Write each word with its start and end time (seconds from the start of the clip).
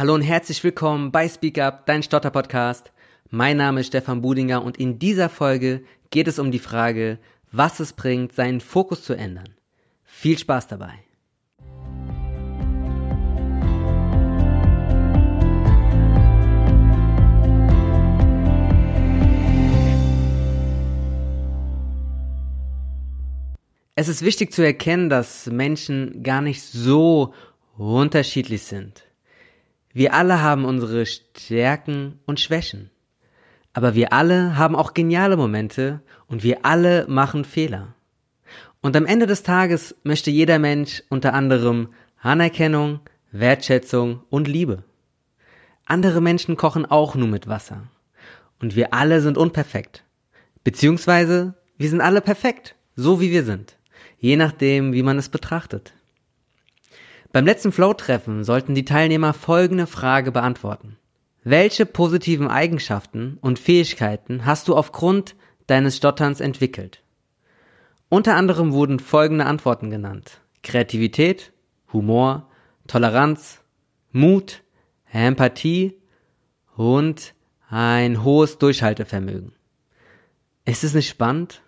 Hallo 0.00 0.14
und 0.14 0.22
herzlich 0.22 0.64
willkommen 0.64 1.12
bei 1.12 1.28
Speak 1.28 1.58
Up, 1.58 1.84
dein 1.84 2.02
Stotter-Podcast. 2.02 2.90
Mein 3.28 3.58
Name 3.58 3.80
ist 3.80 3.88
Stefan 3.88 4.22
Budinger 4.22 4.64
und 4.64 4.78
in 4.78 4.98
dieser 4.98 5.28
Folge 5.28 5.84
geht 6.08 6.26
es 6.26 6.38
um 6.38 6.50
die 6.50 6.58
Frage, 6.58 7.18
was 7.52 7.80
es 7.80 7.92
bringt, 7.92 8.32
seinen 8.32 8.62
Fokus 8.62 9.04
zu 9.04 9.12
ändern. 9.12 9.50
Viel 10.02 10.38
Spaß 10.38 10.68
dabei. 10.68 10.94
Es 23.96 24.08
ist 24.08 24.22
wichtig 24.22 24.54
zu 24.54 24.64
erkennen, 24.64 25.10
dass 25.10 25.44
Menschen 25.48 26.22
gar 26.22 26.40
nicht 26.40 26.62
so 26.62 27.34
unterschiedlich 27.76 28.62
sind. 28.62 29.09
Wir 29.92 30.14
alle 30.14 30.40
haben 30.40 30.64
unsere 30.64 31.04
Stärken 31.04 32.20
und 32.24 32.38
Schwächen. 32.38 32.90
Aber 33.72 33.94
wir 33.94 34.12
alle 34.12 34.56
haben 34.56 34.76
auch 34.76 34.94
geniale 34.94 35.36
Momente 35.36 36.00
und 36.26 36.42
wir 36.42 36.64
alle 36.64 37.06
machen 37.08 37.44
Fehler. 37.44 37.94
Und 38.80 38.96
am 38.96 39.06
Ende 39.06 39.26
des 39.26 39.42
Tages 39.42 39.96
möchte 40.04 40.30
jeder 40.30 40.58
Mensch 40.58 41.02
unter 41.08 41.34
anderem 41.34 41.88
Anerkennung, 42.20 43.00
Wertschätzung 43.32 44.22
und 44.30 44.48
Liebe. 44.48 44.84
Andere 45.86 46.20
Menschen 46.20 46.56
kochen 46.56 46.86
auch 46.86 47.14
nur 47.14 47.28
mit 47.28 47.48
Wasser. 47.48 47.88
Und 48.60 48.76
wir 48.76 48.94
alle 48.94 49.20
sind 49.20 49.36
unperfekt. 49.36 50.04
Beziehungsweise 50.62 51.54
wir 51.78 51.88
sind 51.88 52.00
alle 52.00 52.20
perfekt, 52.20 52.76
so 52.94 53.20
wie 53.20 53.30
wir 53.30 53.44
sind. 53.44 53.76
Je 54.18 54.36
nachdem, 54.36 54.92
wie 54.92 55.02
man 55.02 55.18
es 55.18 55.30
betrachtet. 55.30 55.94
Beim 57.32 57.44
letzten 57.44 57.70
Flow-Treffen 57.70 58.42
sollten 58.42 58.74
die 58.74 58.84
Teilnehmer 58.84 59.32
folgende 59.32 59.86
Frage 59.86 60.32
beantworten. 60.32 60.96
Welche 61.44 61.86
positiven 61.86 62.48
Eigenschaften 62.48 63.38
und 63.40 63.60
Fähigkeiten 63.60 64.44
hast 64.44 64.66
du 64.66 64.74
aufgrund 64.74 65.36
deines 65.68 65.96
Stotterns 65.96 66.40
entwickelt? 66.40 67.04
Unter 68.08 68.34
anderem 68.34 68.72
wurden 68.72 68.98
folgende 68.98 69.46
Antworten 69.46 69.90
genannt. 69.90 70.40
Kreativität, 70.64 71.52
Humor, 71.92 72.48
Toleranz, 72.88 73.62
Mut, 74.10 74.64
Empathie 75.12 75.96
und 76.76 77.34
ein 77.68 78.24
hohes 78.24 78.58
Durchhaltevermögen. 78.58 79.52
Ist 80.64 80.82
es 80.82 80.94
nicht 80.94 81.08
spannend? 81.08 81.62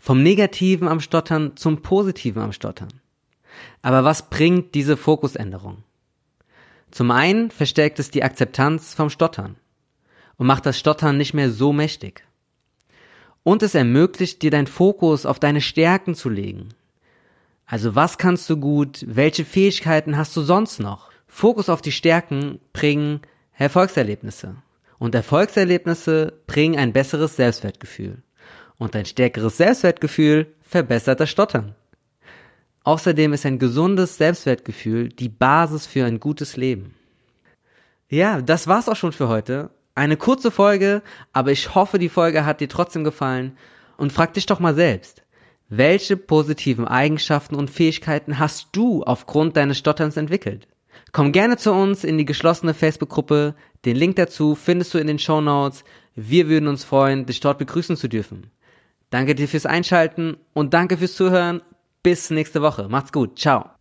Vom 0.00 0.24
Negativen 0.24 0.88
am 0.88 0.98
Stottern 0.98 1.56
zum 1.56 1.82
Positiven 1.82 2.42
am 2.42 2.52
Stottern. 2.52 3.00
Aber 3.82 4.04
was 4.04 4.30
bringt 4.30 4.74
diese 4.74 4.96
Fokusänderung? 4.96 5.84
Zum 6.90 7.10
einen 7.10 7.50
verstärkt 7.50 7.98
es 7.98 8.10
die 8.10 8.22
Akzeptanz 8.22 8.94
vom 8.94 9.10
Stottern 9.10 9.56
und 10.36 10.46
macht 10.46 10.66
das 10.66 10.78
Stottern 10.78 11.16
nicht 11.16 11.34
mehr 11.34 11.50
so 11.50 11.72
mächtig. 11.72 12.24
Und 13.42 13.62
es 13.62 13.74
ermöglicht 13.74 14.42
dir 14.42 14.50
deinen 14.50 14.66
Fokus 14.66 15.26
auf 15.26 15.38
deine 15.38 15.60
Stärken 15.60 16.14
zu 16.14 16.28
legen. 16.28 16.70
Also 17.66 17.94
was 17.94 18.18
kannst 18.18 18.48
du 18.48 18.56
gut, 18.56 19.04
welche 19.06 19.44
Fähigkeiten 19.44 20.16
hast 20.16 20.36
du 20.36 20.40
sonst 20.40 20.80
noch? 20.80 21.10
Fokus 21.26 21.68
auf 21.68 21.82
die 21.82 21.92
Stärken 21.92 22.60
bringen 22.72 23.20
Erfolgserlebnisse. 23.52 24.56
Und 24.98 25.14
Erfolgserlebnisse 25.14 26.32
bringen 26.46 26.78
ein 26.78 26.92
besseres 26.92 27.36
Selbstwertgefühl. 27.36 28.22
Und 28.78 28.96
ein 28.96 29.04
stärkeres 29.04 29.56
Selbstwertgefühl 29.56 30.54
verbessert 30.62 31.20
das 31.20 31.30
Stottern. 31.30 31.74
Außerdem 32.88 33.34
ist 33.34 33.44
ein 33.44 33.58
gesundes 33.58 34.16
Selbstwertgefühl 34.16 35.10
die 35.10 35.28
Basis 35.28 35.84
für 35.84 36.06
ein 36.06 36.20
gutes 36.20 36.56
Leben. 36.56 36.94
Ja, 38.08 38.40
das 38.40 38.66
war's 38.66 38.88
auch 38.88 38.96
schon 38.96 39.12
für 39.12 39.28
heute. 39.28 39.68
Eine 39.94 40.16
kurze 40.16 40.50
Folge, 40.50 41.02
aber 41.34 41.52
ich 41.52 41.74
hoffe, 41.74 41.98
die 41.98 42.08
Folge 42.08 42.46
hat 42.46 42.62
dir 42.62 42.68
trotzdem 42.70 43.04
gefallen. 43.04 43.58
Und 43.98 44.10
frag 44.10 44.32
dich 44.32 44.46
doch 44.46 44.58
mal 44.58 44.74
selbst, 44.74 45.22
welche 45.68 46.16
positiven 46.16 46.88
Eigenschaften 46.88 47.56
und 47.56 47.68
Fähigkeiten 47.68 48.38
hast 48.38 48.68
du 48.72 49.02
aufgrund 49.02 49.58
deines 49.58 49.76
Stotterns 49.76 50.16
entwickelt? 50.16 50.66
Komm 51.12 51.32
gerne 51.32 51.58
zu 51.58 51.74
uns 51.74 52.04
in 52.04 52.16
die 52.16 52.24
geschlossene 52.24 52.72
Facebook-Gruppe. 52.72 53.54
Den 53.84 53.96
Link 53.96 54.16
dazu 54.16 54.54
findest 54.54 54.94
du 54.94 54.98
in 54.98 55.08
den 55.08 55.18
Show 55.18 55.42
Notes. 55.42 55.84
Wir 56.14 56.48
würden 56.48 56.68
uns 56.68 56.84
freuen, 56.84 57.26
dich 57.26 57.40
dort 57.40 57.58
begrüßen 57.58 57.98
zu 57.98 58.08
dürfen. 58.08 58.50
Danke 59.10 59.34
dir 59.34 59.46
fürs 59.46 59.66
Einschalten 59.66 60.38
und 60.54 60.72
danke 60.72 60.96
fürs 60.96 61.16
Zuhören. 61.16 61.60
Bis 62.02 62.30
nächste 62.30 62.62
Woche. 62.62 62.88
Macht's 62.88 63.12
gut. 63.12 63.38
Ciao. 63.38 63.77